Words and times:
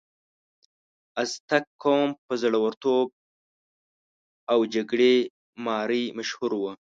ازتک 1.21 1.65
قوم 1.83 2.09
په 2.25 2.33
زړورتوب 2.41 3.07
او 4.51 4.59
جګړې 4.73 5.15
مارۍ 5.65 6.03
مشهور 6.17 6.51
و. 6.57 6.63